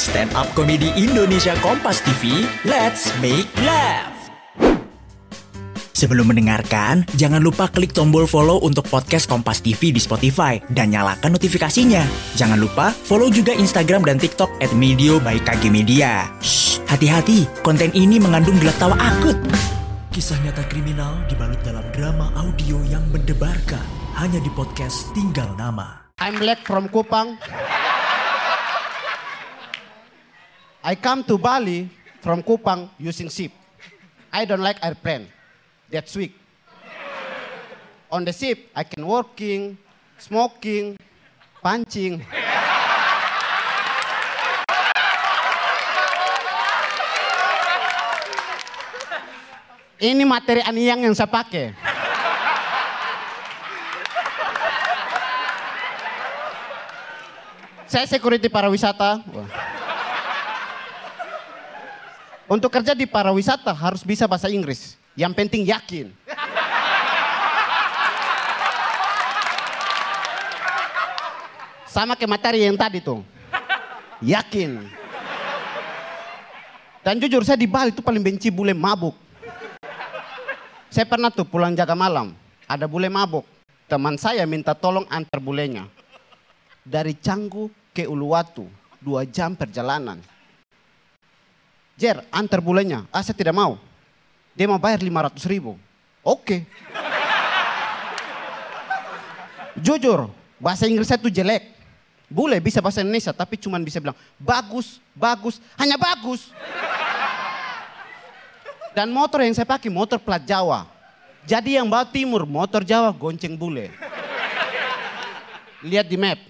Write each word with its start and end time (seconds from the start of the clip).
Stand 0.00 0.32
Up 0.32 0.48
Comedy 0.56 0.88
Indonesia 0.96 1.52
Kompas 1.60 2.00
TV, 2.00 2.48
let's 2.64 3.12
make 3.20 3.44
laugh. 3.60 4.16
Sebelum 5.92 6.32
mendengarkan, 6.32 7.04
jangan 7.20 7.44
lupa 7.44 7.68
klik 7.68 7.92
tombol 7.92 8.24
follow 8.24 8.64
untuk 8.64 8.88
podcast 8.88 9.28
Kompas 9.28 9.60
TV 9.60 9.92
di 9.92 10.00
Spotify 10.00 10.56
dan 10.72 10.96
nyalakan 10.96 11.36
notifikasinya. 11.36 12.00
Jangan 12.32 12.56
lupa 12.56 12.96
follow 12.96 13.28
juga 13.28 13.52
Instagram 13.52 14.08
dan 14.08 14.16
TikTok 14.16 14.48
at 14.64 14.72
Medio 14.72 15.20
by 15.20 15.36
KG 15.36 15.68
Media. 15.68 16.32
Hati-hati, 16.88 17.44
konten 17.60 17.92
ini 17.92 18.16
mengandung 18.16 18.56
gelak 18.56 18.80
tawa 18.80 18.96
akut. 18.96 19.36
Kisah 20.16 20.40
nyata 20.40 20.64
kriminal 20.72 21.28
dibalut 21.28 21.60
dalam 21.60 21.84
drama 21.92 22.32
audio 22.40 22.80
yang 22.88 23.04
mendebarkan 23.12 23.84
hanya 24.16 24.40
di 24.40 24.48
podcast 24.56 25.12
Tinggal 25.12 25.52
Nama. 25.60 26.08
I'm 26.24 26.40
Black 26.40 26.64
from 26.64 26.88
Kupang. 26.88 27.36
I 30.80 30.96
come 30.96 31.20
to 31.28 31.36
Bali 31.36 31.92
from 32.24 32.40
Kupang 32.42 32.88
using 32.96 33.28
ship. 33.28 33.52
I 34.32 34.48
don't 34.48 34.64
like 34.64 34.80
airplane. 34.80 35.28
That's 35.92 36.16
weak. 36.16 36.32
On 38.08 38.24
the 38.24 38.32
ship, 38.32 38.72
I 38.74 38.84
can 38.88 39.04
working, 39.04 39.76
smoking, 40.16 40.96
punching. 41.60 42.24
Ini 50.00 50.24
materi 50.24 50.64
aniang 50.64 51.04
yang 51.04 51.12
saya 51.12 51.28
pakai. 51.28 51.76
Saya 57.84 58.08
security 58.08 58.48
pariwisata. 58.48 59.20
Wah. 59.28 59.69
Untuk 62.50 62.74
kerja 62.74 62.98
di 62.98 63.06
pariwisata 63.06 63.70
harus 63.70 64.02
bisa 64.02 64.26
bahasa 64.26 64.50
Inggris. 64.50 64.98
Yang 65.14 65.32
penting 65.38 65.62
yakin. 65.70 66.10
Sama 71.86 72.18
kayak 72.18 72.26
materi 72.26 72.66
yang 72.66 72.74
tadi 72.74 72.98
tuh. 72.98 73.22
Yakin. 74.18 74.82
Dan 77.06 77.22
jujur 77.22 77.46
saya 77.46 77.54
di 77.54 77.70
Bali 77.70 77.94
itu 77.94 78.02
paling 78.02 78.18
benci 78.18 78.50
bule 78.50 78.74
mabuk. 78.74 79.14
Saya 80.90 81.06
pernah 81.06 81.30
tuh 81.30 81.46
pulang 81.46 81.78
jaga 81.78 81.94
malam. 81.94 82.34
Ada 82.66 82.90
bule 82.90 83.06
mabuk. 83.06 83.46
Teman 83.86 84.18
saya 84.18 84.42
minta 84.42 84.74
tolong 84.74 85.06
antar 85.06 85.38
bulenya. 85.38 85.86
Dari 86.82 87.14
Canggu 87.14 87.70
ke 87.94 88.10
Uluwatu. 88.10 88.66
Dua 88.98 89.22
jam 89.22 89.54
perjalanan. 89.54 90.18
Jer, 92.00 92.24
antar 92.32 92.64
bulenya. 92.64 93.04
Ah, 93.12 93.20
saya 93.20 93.36
tidak 93.36 93.52
mau. 93.52 93.76
Dia 94.56 94.64
mau 94.64 94.80
bayar 94.80 95.04
500 95.04 95.44
ribu. 95.44 95.76
Oke. 96.24 96.64
Jujur, 99.76 100.32
bahasa 100.56 100.88
Inggris 100.88 101.12
saya 101.12 101.20
tuh 101.20 101.28
jelek. 101.28 101.76
Bule 102.24 102.56
bisa 102.56 102.80
bahasa 102.80 103.04
Indonesia, 103.04 103.36
tapi 103.36 103.60
cuma 103.60 103.76
bisa 103.76 104.00
bilang, 104.00 104.16
bagus, 104.40 104.96
bagus, 105.12 105.60
hanya 105.76 106.00
bagus. 106.00 106.48
Dan 108.96 109.12
motor 109.12 109.44
yang 109.44 109.52
saya 109.52 109.68
pakai, 109.68 109.92
motor 109.92 110.16
plat 110.16 110.40
Jawa. 110.40 110.88
Jadi 111.44 111.76
yang 111.76 111.84
bawa 111.90 112.08
timur, 112.08 112.48
motor 112.48 112.80
Jawa, 112.80 113.12
gonceng 113.12 113.60
bule. 113.60 113.92
Lihat 115.84 116.06
di 116.08 116.16
map. 116.16 116.40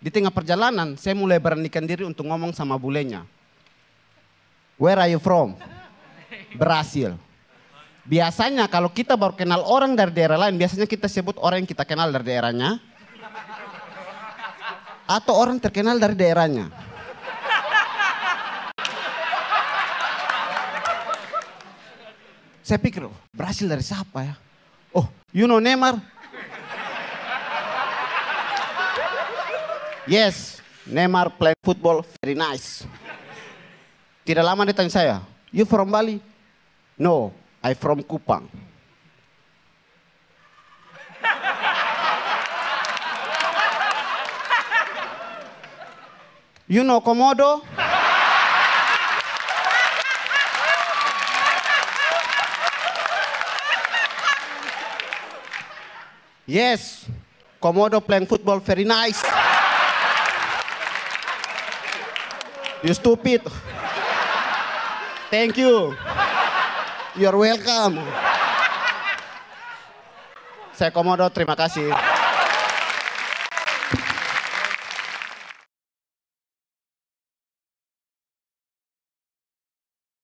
Di 0.00 0.08
tengah 0.08 0.32
perjalanan, 0.32 0.96
saya 0.96 1.12
mulai 1.12 1.36
beranikan 1.36 1.84
diri 1.84 2.08
untuk 2.08 2.24
ngomong 2.24 2.56
sama 2.56 2.80
bulenya. 2.80 3.28
Where 4.80 4.96
are 4.96 5.12
you 5.12 5.20
from? 5.20 5.60
Brasil. 6.56 7.20
Biasanya 8.08 8.64
kalau 8.64 8.88
kita 8.88 9.12
baru 9.12 9.36
kenal 9.36 9.60
orang 9.60 9.92
dari 9.92 10.08
daerah 10.08 10.40
lain, 10.40 10.56
biasanya 10.56 10.88
kita 10.88 11.04
sebut 11.04 11.36
orang 11.36 11.62
yang 11.62 11.68
kita 11.68 11.84
kenal 11.84 12.08
dari 12.08 12.32
daerahnya. 12.32 12.80
Atau 15.04 15.36
orang 15.36 15.60
terkenal 15.60 16.00
dari 16.00 16.16
daerahnya. 16.16 16.72
Saya 22.64 22.80
pikir, 22.80 23.04
oh, 23.04 23.12
Brasil 23.36 23.68
dari 23.68 23.84
siapa 23.84 24.24
ya? 24.24 24.34
Oh, 24.96 25.04
you 25.34 25.44
know 25.44 25.60
Neymar? 25.60 26.00
Yes, 30.08 30.62
Neymar 30.88 31.36
play 31.36 31.52
football 31.60 32.00
very 32.24 32.32
nice. 32.32 32.88
Tidak 34.24 34.40
lama 34.40 34.64
dia 34.64 34.72
tanya 34.72 34.88
saya, 34.88 35.16
you 35.52 35.68
from 35.68 35.92
Bali? 35.92 36.22
No, 36.96 37.32
I 37.60 37.76
from 37.76 38.00
Kupang. 38.00 38.48
You 46.70 46.86
know 46.86 47.02
Komodo? 47.02 47.66
Yes, 56.46 57.10
Komodo 57.60 57.98
playing 57.98 58.26
football 58.30 58.62
very 58.62 58.84
nice. 58.86 59.18
You 62.82 62.94
stupid. 62.96 63.44
Thank 65.28 65.60
you. 65.60 65.92
You're 67.12 67.36
welcome. 67.36 68.00
Saya 70.72 70.88
Komodo, 70.88 71.28
terima 71.28 71.52
kasih. 71.52 71.92